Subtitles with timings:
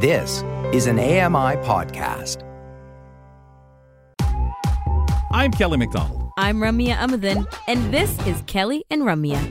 [0.00, 2.44] This is an AMI podcast.
[5.32, 6.30] I'm Kelly McDonald.
[6.38, 9.42] I'm Ramya Amuthan, and this is Kelly and Ramya.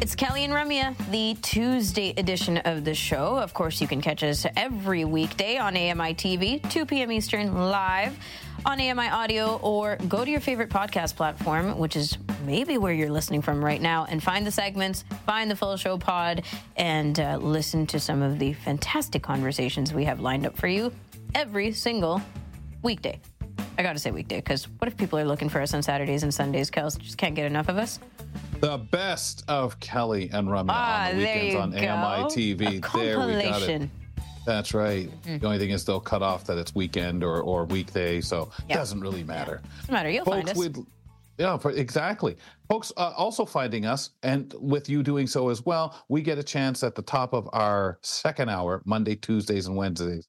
[0.00, 3.38] It's Kelly and Ramya, the Tuesday edition of the show.
[3.38, 7.12] Of course, you can catch us every weekday on AMI TV, 2 p.m.
[7.12, 8.18] Eastern, live
[8.66, 13.10] on AMI Audio, or go to your favorite podcast platform, which is maybe where you're
[13.10, 16.42] listening from right now, and find the segments, find the full show pod,
[16.76, 20.92] and uh, listen to some of the fantastic conversations we have lined up for you
[21.34, 22.20] every single
[22.82, 23.18] weekday.
[23.78, 26.32] I gotta say weekday, because what if people are looking for us on Saturdays and
[26.34, 26.70] Sundays?
[26.70, 27.98] Kels just can't get enough of us.
[28.60, 31.76] The best of Kelly and Ramya Ah, on the weekends on go.
[31.78, 32.54] AMI TV.
[32.54, 33.44] A There we got it.
[33.44, 33.90] compilation.
[34.44, 35.08] That's right.
[35.24, 38.74] The only thing is they'll cut off that it's weekend or, or weekday, so Yeah.
[38.74, 39.60] it doesn't really matter.
[39.80, 40.10] Doesn't matter.
[40.10, 40.78] You'll find Folks, us.
[41.42, 42.36] Yeah, for, exactly.
[42.68, 46.42] Folks, uh, also finding us, and with you doing so as well, we get a
[46.42, 50.28] chance at the top of our second hour, Monday, Tuesdays, and Wednesdays,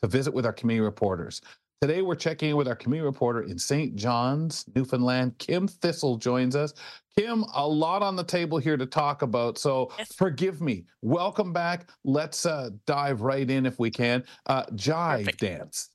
[0.00, 1.42] to visit with our community reporters.
[1.82, 3.94] Today, we're checking in with our community reporter in St.
[3.94, 5.36] John's, Newfoundland.
[5.36, 6.72] Kim Thistle joins us.
[7.18, 10.86] Kim, a lot on the table here to talk about, so forgive me.
[11.02, 11.90] Welcome back.
[12.04, 14.24] Let's uh, dive right in if we can.
[14.46, 15.40] Uh, jive Perfect.
[15.40, 15.90] dance.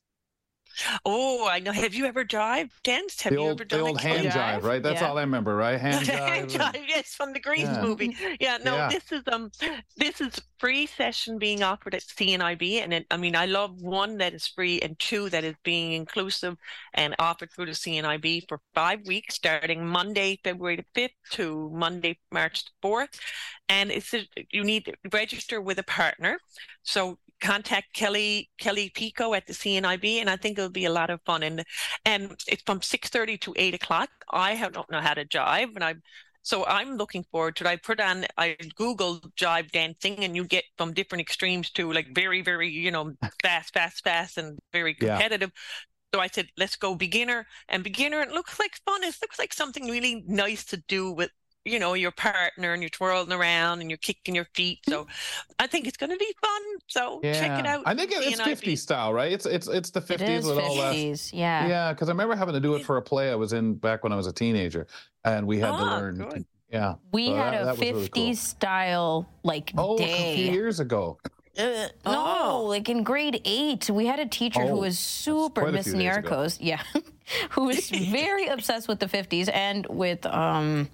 [1.04, 1.72] Oh, I know.
[1.72, 3.22] Have you ever jive danced?
[3.22, 4.60] Have The you old, ever the done old a hand jive?
[4.60, 4.82] jive, right?
[4.82, 5.08] That's Yeah.
[5.08, 5.80] all I remember, right?
[5.80, 6.18] Hand jive.
[6.18, 7.82] Hand jive, yes, from the Grease Yeah.
[7.82, 8.16] movie.
[8.40, 8.88] Yeah, no, Yeah.
[8.88, 9.50] this is um,
[9.96, 14.18] this is free session being offered at CNIB, and it, I mean, I love one
[14.18, 16.56] that is free and two that is being inclusive
[16.94, 22.18] and offered through the CNIB for five weeks, starting Monday, February the fifth to Monday,
[22.30, 23.18] March the fourth,
[23.68, 26.38] and it's a, you need to register with a partner,
[26.82, 31.10] so contact Kelly Kelly Picco at the CNIB, and I think it'll be a lot
[31.10, 31.42] of fun.
[31.42, 31.64] And
[32.04, 34.10] and it's from six thirty to eight o'clock.
[34.30, 35.94] I have, don't know how to jive, and I
[36.50, 37.68] so I'm looking forward to it.
[37.68, 42.08] I put on I Google jive dancing, and you get from different extremes to like
[42.14, 45.22] very very you know fast fast fast and very Yeah.
[45.22, 45.52] competitive.
[46.14, 48.20] So I said, let's go beginner and beginner.
[48.22, 49.04] It looks like fun.
[49.04, 51.30] It looks like something really nice to do with
[51.64, 54.78] you know your partner and you're twirling around and you're kicking your feet.
[54.88, 55.06] So
[55.58, 56.62] I think it's going to be fun.
[56.86, 57.82] So check it out.
[57.86, 58.44] I think it's CNIB.
[58.44, 59.30] 50 style, right?
[59.32, 60.94] It's it's it's the 50s It is with all that.
[60.94, 61.30] 50s.
[61.32, 61.66] Yeah.
[61.68, 64.02] Yeah, because I remember having to do it for a play I was in back
[64.04, 64.86] when I was a teenager,
[65.24, 66.16] and we had to Ah, learn.
[66.18, 66.44] good.
[66.72, 68.34] Yeah, We so had that- a that was really 50s cool.
[68.36, 70.50] style like Oh, a few day.
[70.52, 71.18] years ago.
[71.58, 72.64] Uh, no, Oh.
[72.68, 76.16] like in grade eight, we had a teacher who Oh, was super Miss few days
[76.16, 76.28] ago.
[76.30, 76.80] Nyarkos, yeah,
[77.50, 80.88] who was very obsessed with the 50s and with um.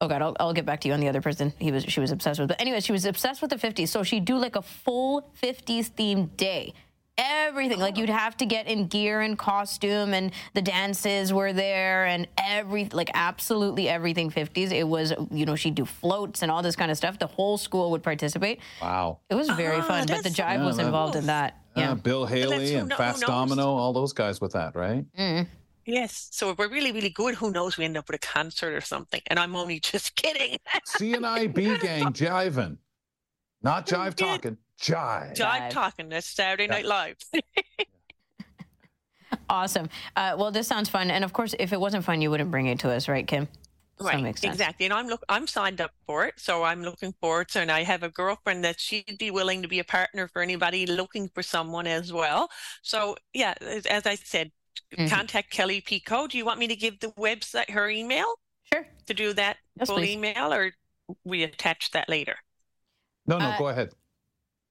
[0.00, 1.98] Oh God, I'll, I'll get back to you on the other person he was she
[2.00, 2.48] was obsessed with.
[2.48, 5.90] But anyway, she was obsessed with the 50s, so she'd do like a full 50s
[5.90, 6.72] themed day.
[7.20, 12.06] Everything like you'd have to get in gear and costume, and the dances were there,
[12.06, 14.70] and every like absolutely everything 50s.
[14.70, 17.18] It was you know she'd do floats and all this kind of stuff.
[17.18, 18.60] The whole school would participate.
[18.80, 19.18] Wow.
[19.30, 20.86] It was very Ah, fun, but the that's so jive was cool.
[20.86, 21.58] involved in that.
[21.76, 21.94] Yeah, Yeah.
[21.94, 23.22] Bill Haley who and kno- Fast?
[23.26, 25.04] Domino, all those guys with that, right?
[25.18, 25.48] Mm.
[25.88, 26.28] Yes.
[26.32, 27.78] So if we're really, really good, who knows?
[27.78, 29.22] We end up with a concert or something.
[29.28, 30.58] And I'm only just kidding.
[30.86, 32.76] CNIB gang jiving,
[33.62, 35.34] not jive talking, jive.
[35.34, 35.70] Jive Jive.
[35.70, 36.10] talking.
[36.10, 36.70] That's Saturday Yeah.
[36.70, 37.16] Night Live.
[39.50, 39.88] Awesome.
[40.14, 42.66] Uh, well, this sounds fun, and of course, if it wasn't fun, you wouldn't bring
[42.66, 43.48] it to us, right, Kim?
[43.98, 44.22] So that right.
[44.22, 44.54] makes sense.
[44.54, 44.84] Exactly.
[44.86, 45.22] And I'm look.
[45.28, 47.60] I'm signed up for it, so I'm looking forward to.
[47.60, 50.86] And I have a girlfriend that she'd be willing to be a partner for anybody
[50.86, 52.48] looking for someone as well.
[52.82, 54.52] So yeah, as, as I said,
[54.96, 55.10] Mhm.
[55.10, 56.28] contact Kelly Picco.
[56.28, 58.40] Do you want me to give the website her email
[58.72, 58.86] Sure.
[59.06, 60.10] to do that Yes, full please.
[60.10, 60.72] email, or
[61.24, 62.36] we attach that later?
[63.26, 63.92] No, no, Uh, go ahead.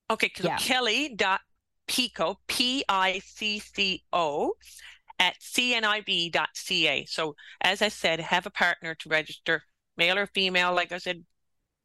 [0.10, 0.58] Okay, so Yeah.
[0.58, 1.42] Kelly dot
[1.88, 4.54] Picco P I C C O
[5.20, 7.06] at cnib.ca.
[7.06, 9.64] So as I said, have a partner to register,
[9.98, 10.74] male or female.
[10.74, 11.26] Like I said,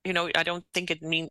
[0.05, 1.31] you know, I don't think it means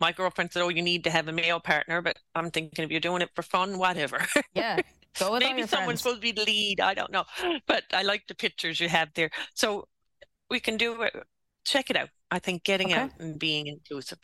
[0.00, 2.90] my girlfriend said, "Oh, you need to have a male partner," but I'm thinking if
[2.90, 4.18] you're doing it for fun, whatever.
[4.54, 4.80] Yeah.
[5.18, 6.02] Go with Maybe someone's friends.
[6.02, 6.80] supposed to be the lead.
[6.80, 7.24] I don't know,
[7.66, 9.30] but I like the pictures you have there.
[9.54, 9.88] So
[10.50, 11.14] we can do it.
[11.64, 12.08] Check it out.
[12.30, 13.00] I think getting Okay.
[13.02, 14.18] out and being inclusive.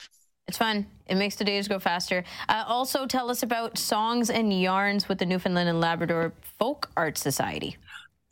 [0.46, 0.86] It's fun.
[1.06, 2.22] It makes the days go faster.
[2.48, 7.16] Uh, also, tell us about songs and yarns with the Newfoundland and Labrador Folk Art
[7.16, 7.76] Society.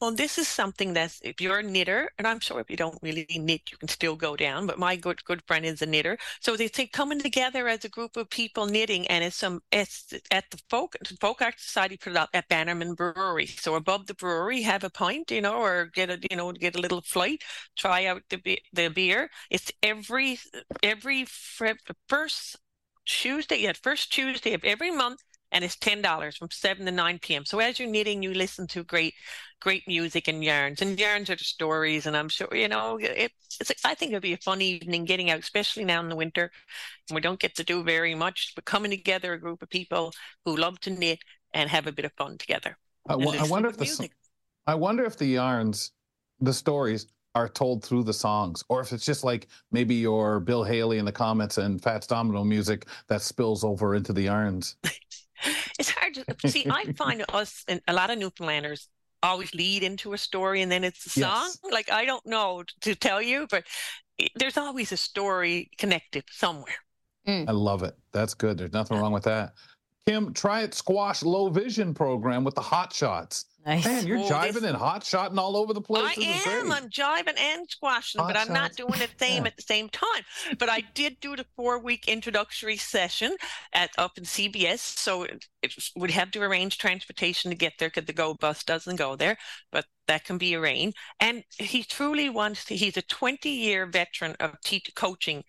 [0.03, 2.99] Well, this is something that's if you're a knitter, and I'm sure if you don't
[3.03, 4.67] really knit, you can still go down.
[4.67, 7.89] But my good good friend is a knitter, so they think coming together as a
[7.89, 12.11] group of people knitting, and it's some it's at the folk folk art society put
[12.13, 13.47] it up at Bannerman Brewery.
[13.47, 16.77] So above the brewery, have a pint, you know, or get a you know get
[16.77, 17.43] a little flight,
[17.77, 19.31] try out the the beer.
[19.51, 20.39] It's every
[20.83, 21.27] every
[22.09, 22.57] first
[23.07, 25.23] Tuesday, yeah, first Tuesday of every month.
[25.53, 27.45] And it's ten dollars from seven to nine p.m.
[27.45, 29.15] So as you're knitting, you listen to great,
[29.61, 32.07] great music and yarns, and yarns are the stories.
[32.07, 33.73] And I'm sure you know it, it's.
[33.85, 36.51] I think it'll be a fun evening getting out, especially now in the winter.
[37.09, 40.13] And We don't get to do very much, but coming together, a group of people
[40.45, 41.19] who love to knit
[41.55, 42.77] and have a bit of fun together.
[43.09, 44.13] I, I wonder if the music.
[44.67, 45.93] I wonder if the yarns,
[46.41, 50.65] the stories are told through the songs, or if it's just like maybe your Bill
[50.65, 54.77] Haley in the Comets and Fats Domino music that spills over into the yarns.
[56.29, 56.67] it's see.
[56.69, 58.89] I find us and a lot of Newfoundlanders
[59.23, 61.45] always lead into a story and then it's a song.
[61.45, 61.59] Yes.
[61.71, 63.65] Like I don't know to tell you, but
[64.37, 66.75] there's always a story connected somewhere.
[67.27, 67.49] Mm.
[67.49, 67.95] I love it.
[68.13, 68.59] That's good.
[68.59, 69.55] There's nothing wrong with that.
[70.07, 73.45] Kim, try it squash low vision program with the hot shots.
[73.65, 73.85] Nice.
[73.85, 74.65] Man, you're oh, jiving this...
[74.65, 76.19] and hot shotting all over the place.
[76.19, 76.73] I am.
[76.73, 78.55] I'm jiving and squashing, hot but I'm shots.
[78.55, 79.49] not doing the same yeah.
[79.49, 80.23] at the same time.
[80.59, 83.37] But I did do the four week introductory session
[83.73, 84.81] at up in CBS.
[84.81, 88.65] So it, it would have to arrange transportation to get there because the Go bus
[88.65, 89.39] doesn't go there,
[89.71, 90.97] but that can be arranged.
[91.21, 95.45] And he truly wants to, he's a 20 year veteran of teach, coaching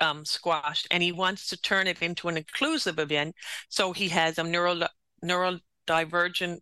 [0.00, 3.36] um, squash and he wants to turn it into an inclusive event.
[3.68, 4.84] So he has a neural
[5.22, 6.60] neurodivergent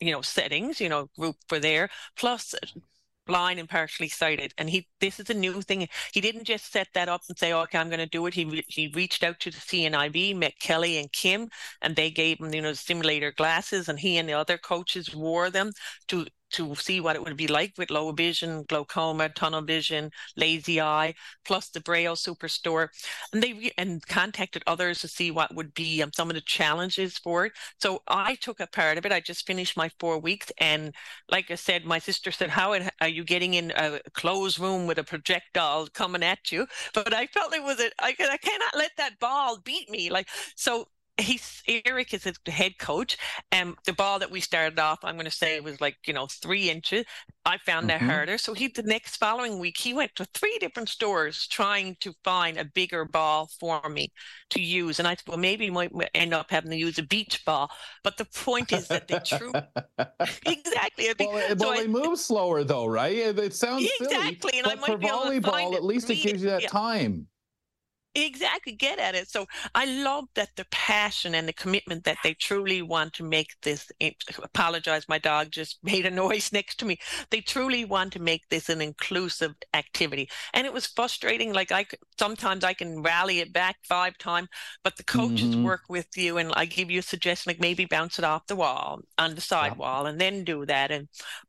[0.00, 2.80] you know settings you know group for there plus mm-hmm.
[3.26, 4.52] blind and partially sighted.
[4.58, 5.88] And he this is a new thing.
[6.12, 8.34] He didn't just set that up and say okay i'm going to do it.
[8.34, 11.48] He he reached out to the cnib met kelly and kim
[11.82, 15.50] and they gave him you know simulator glasses and he and the other coaches wore
[15.50, 15.72] them
[16.08, 20.80] to to see what it would be like with low vision, glaucoma, tunnel vision, lazy
[20.80, 21.14] eye,
[21.44, 22.88] plus the Braille Superstore.
[23.32, 27.18] And they and contacted others to see what would be um, some of the challenges
[27.18, 27.52] for it.
[27.80, 29.12] So I took a part of it.
[29.12, 30.94] I just finished my four weeks, and
[31.30, 34.98] like I said, my sister said, "How are you getting in a closed room with
[34.98, 38.92] a projectile coming at you?" But I felt it was a I, I cannot let
[38.96, 40.10] that ball beat me.
[40.10, 40.88] Like so,
[41.20, 43.16] he's Eric is the head coach,
[43.52, 46.26] and the ball that we started off, I'm going to say, was like you know
[46.26, 47.04] three inches.
[47.44, 48.06] I found mm-hmm.
[48.06, 48.38] that harder.
[48.38, 52.58] So he the next following week he went to three different stores trying to find
[52.58, 54.12] a bigger ball for me
[54.50, 57.02] to use, and I said, well, maybe we might end up having to use a
[57.02, 57.70] beach ball.
[58.02, 59.52] But the point is that they true
[60.46, 61.08] exactly.
[61.18, 63.16] Well, it, so well I, they move slower though, right?
[63.16, 66.42] It, it sounds exactly, silly, and I might for be volleyball, at least it gives
[66.42, 66.68] you that yeah.
[66.68, 67.26] time
[68.14, 69.28] exactly get at it.
[69.28, 73.48] So i love that the passion and the commitment that they truly want to make
[73.62, 73.90] this
[74.42, 76.98] apologize my dog just made a noise next to me.
[77.30, 80.28] They truly want to make this an inclusive activity.
[80.54, 81.86] And it was frustrating like i
[82.18, 84.48] sometimes i can rally it back five times
[84.84, 85.64] but the coaches mm-hmm.
[85.64, 88.56] work with you and i give you a suggestion like maybe bounce it off the
[88.56, 91.08] wall on the side wall and then do that and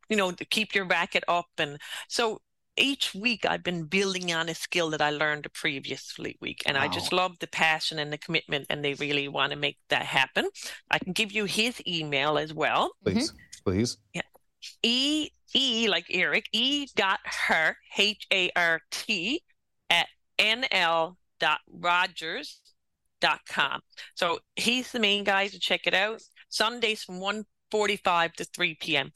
[0.10, 2.42] you know keep your racket up and so
[2.77, 6.63] each week I've been building on a skill that I learned the previous week.
[6.65, 6.83] And wow.
[6.83, 10.03] I just love the passion and the commitment, and they really want to make that
[10.03, 10.50] happen.
[10.89, 12.94] I can give you his email as well.
[13.03, 13.71] Please, mm-hmm.
[13.71, 13.97] please.
[14.13, 14.21] Yeah.
[14.83, 19.44] E E like Eric, E dot her H A R T
[19.89, 20.07] at
[20.39, 22.62] NL dot Rogers
[23.19, 23.81] dot com.
[24.15, 26.21] So he's the main guy to check it out.
[26.50, 29.12] Sundays from 1 45 to 3 p.m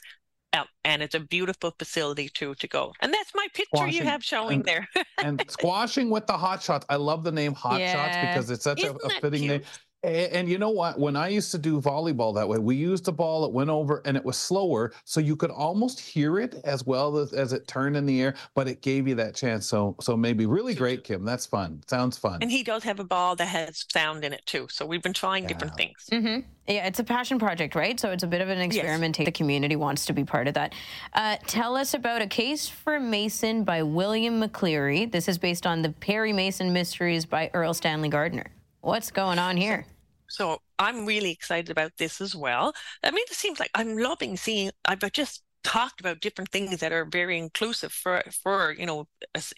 [0.83, 2.93] and it's a beautiful facility too to go.
[3.01, 4.87] And that's my picture squashing, you have showing and, there.
[5.23, 6.85] and squashing with the hot shots.
[6.89, 7.93] I love the name hot yeah.
[7.93, 9.61] shots because it's such a, a, fitting name.
[10.05, 10.99] And, and, you know what?
[10.99, 14.01] When I used to do volleyball that way, we used a ball that went over
[14.05, 17.67] and it was slower, so you could almost hear it as well as, as it
[17.67, 19.65] turned in the air, but it gave you that chance.
[19.65, 21.25] So, so maybe really great, Kim.
[21.25, 21.81] That's fun.
[21.87, 22.39] Sounds fun.
[22.41, 24.67] And he does have a ball that has sound in it too.
[24.69, 25.49] So we've been trying yeah.
[25.49, 26.07] different things.
[26.11, 26.47] Mm-hmm.
[26.67, 27.99] Yeah, it's a passion project, right?
[27.99, 29.25] So it's a bit of an experimentation.
[29.25, 29.33] Yes.
[29.33, 30.73] The community wants to be part of that.
[31.13, 35.11] Uh, tell us about A Case for Mason by William McCleary.
[35.11, 38.47] This is based on the Perry Mason Mysteries by Erle Stanley Gardner.
[38.81, 39.85] What's going on here?
[40.27, 42.73] So I'm really excited about this as well.
[43.03, 44.71] I mean, it seems like I'm loving seeing.
[44.85, 49.07] I've just talked about different things that are very inclusive for for you know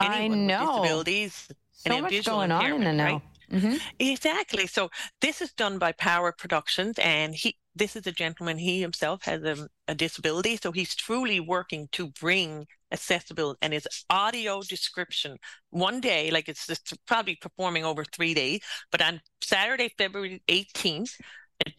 [0.01, 3.21] anyone with disabilities so and much going on in the now.
[3.51, 3.75] Mm-hmm.
[3.99, 4.67] Exactly.
[4.67, 4.89] So
[5.21, 8.57] this is done by Power Productions, and he this is a gentleman.
[8.57, 13.87] He himself has a, a disability, so he's truly working to bring accessible and his
[14.09, 15.37] audio description
[15.69, 18.61] one day, like it's, it's probably performing over three days,
[18.91, 21.19] but on Saturday, February 18th,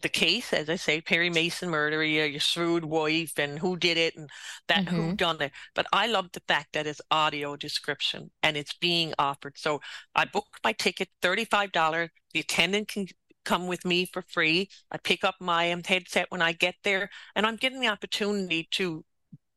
[0.01, 3.97] the case, as I say, Perry Mason murder, your, your shrewd wife, and who did
[3.97, 4.29] it, and
[4.67, 4.95] that mm-hmm.
[4.95, 5.51] who done it.
[5.73, 9.57] But I love the fact that it's audio description and it's being offered.
[9.57, 9.81] So
[10.15, 12.09] I booked my ticket, thirty-five dollars.
[12.33, 13.07] The attendant can
[13.45, 14.69] come with me for free.
[14.91, 19.03] I pick up my headset when I get there, and I'm getting the opportunity to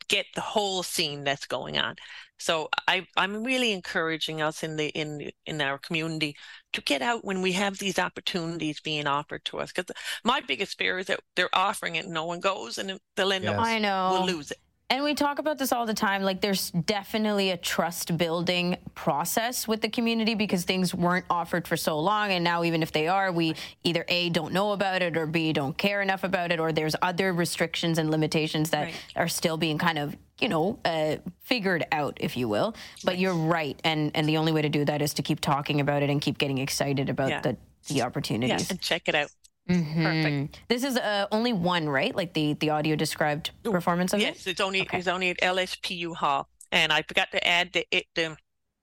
[0.09, 1.97] get the whole scene that's going on.
[2.43, 6.37] So I, I'm really encouraging us in the in in our community
[6.73, 9.73] to get out when we have these opportunities being offered to us.
[9.73, 9.95] Because
[10.25, 13.45] my biggest fear is that they're offering it and no one goes, and they'll end
[13.45, 13.55] Yes.
[13.59, 14.09] up I know.
[14.13, 14.59] we'll lose it.
[14.91, 16.23] And we talk about this all the time.
[16.23, 21.79] Like, there's definitely a trust building process with the community because things weren't offered for
[21.79, 22.31] so long.
[22.31, 25.55] And now, even if they are, we either A, don't know about it, or B,
[25.55, 28.95] don't care enough about it, or there's other restrictions and limitations that Right.
[29.17, 32.75] are still being kind of, you know, uh, figured out, if you will.
[33.05, 33.79] But you're right.
[33.85, 36.21] And, and the only way to do that is to keep talking about it and
[36.21, 37.41] keep getting excited about Yeah.
[37.41, 37.57] the,
[37.89, 38.71] the Yeah, opportunities.
[38.71, 39.31] and check it out.
[39.71, 40.03] Mhm.
[40.03, 40.61] Perfect.
[40.69, 42.15] This is uh, only one, right?
[42.15, 44.25] Like the, the audio described performance of it?
[44.25, 44.99] Yes, it's only Okay.
[44.99, 48.37] it's only at LSPU Hall, and I forgot to add the it the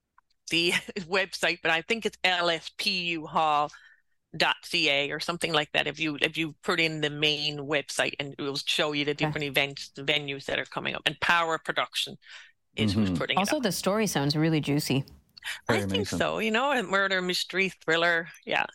[0.50, 2.16] the website, but I think it's
[4.36, 5.86] lspuhall.ca or something like that.
[5.86, 9.14] If you if you put in the main website, and it will show you the
[9.14, 12.16] different events, the venues that are coming up, and Power Production
[12.76, 13.18] is who's Mhm.
[13.18, 13.62] putting it Also, up.
[13.62, 15.04] the story sounds really juicy.
[15.68, 16.18] I Perry think Mason.
[16.18, 16.38] so.
[16.38, 18.28] You know, a murder mystery thriller.
[18.44, 18.66] Yeah,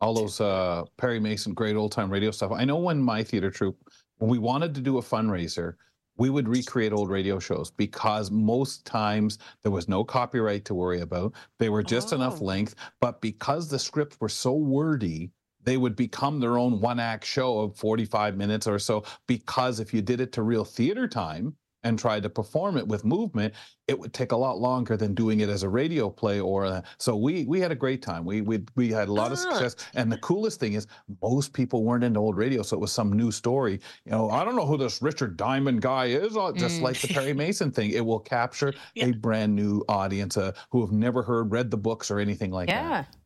[0.00, 2.52] all those uh Perry Mason great old time radio stuff.
[2.52, 3.78] I know when my theater troupe,
[4.18, 5.74] when we wanted to do a fundraiser,
[6.18, 11.00] we would recreate old radio shows because most times there was no copyright to worry
[11.00, 11.34] about.
[11.58, 12.44] They were just enough Oh.
[12.44, 15.30] length, but because the scripts were so wordy,
[15.62, 19.04] they would become their own one act show of 45 minutes or so.
[19.26, 21.56] Because if you did it to real theater time
[21.86, 23.54] and tried to perform it with movement,
[23.86, 26.82] it would take a lot longer than doing it as a radio play or a,
[26.98, 28.24] so we we had a great time.
[28.24, 29.42] We we we had a lot of Ah.
[29.42, 29.76] success.
[29.94, 30.86] And the coolest thing is
[31.22, 33.78] most people weren't into old radio, so it was some new story.
[34.04, 36.36] You know, I don't know who this Richard Diamond guy is.
[36.36, 36.82] uh, Just Mm.
[36.82, 39.06] like the Perry Mason thing, it will capture Yeah.
[39.06, 42.68] a brand new audience uh, who have never heard, read the books or anything like
[42.68, 42.88] yeah.
[42.88, 43.16] that.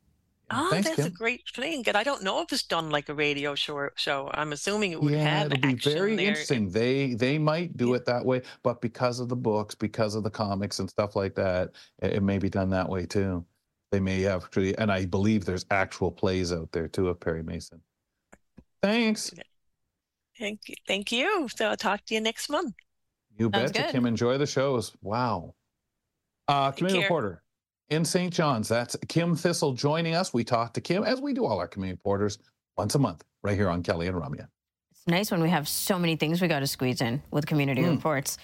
[0.53, 1.85] Oh, Thanks, that's a great thing.
[1.87, 3.89] And I don't know if it's done like a radio show.
[3.95, 4.31] Show.
[4.35, 6.27] I'm assuming it would Yeah, have it'll be very there.
[6.29, 6.69] interesting.
[6.71, 7.97] They they might do Yeah.
[7.97, 11.35] it that way, but because of the books, because of the comics and stuff like
[11.37, 11.71] that,
[12.03, 13.45] it, it may be done that way too.
[13.93, 17.81] They may actually, and I believe there's actual plays out there too of Perry Mason.
[18.83, 19.33] Thanks.
[20.39, 20.75] Thank you.
[20.87, 21.49] Thank you.
[21.55, 22.75] So I'll talk to you next month.
[23.39, 23.93] You Sounds betcha, good.
[23.93, 24.07] Kim.
[24.07, 24.97] Enjoy the shows.
[25.03, 25.55] Wow.
[26.49, 27.43] Uh, community reporter
[27.91, 28.33] in St.
[28.33, 28.69] John's.
[28.69, 30.33] That's Kim Thistle joining us.
[30.33, 32.39] We talk to Kim as we do all our community reporters
[32.79, 34.47] once a month, right here on Kelly and Ramya.
[34.93, 37.83] It's nice when we have so many things we got to squeeze in with community
[37.83, 37.91] Mm.
[37.97, 38.39] reports.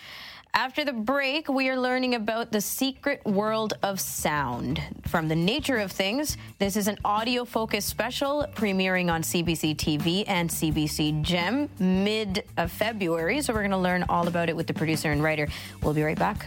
[0.55, 4.81] After the break, we are learning about the secret world of sound.
[5.07, 10.25] From the nature of things, this is an audio focused special premiering on CBC TV
[10.27, 13.43] and CBC Gem mid of February.
[13.43, 15.47] So we're going to learn all about it with the producer and writer.
[15.83, 16.47] We'll be right back.